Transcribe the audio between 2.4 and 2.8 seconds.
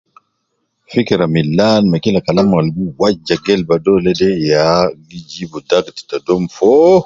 al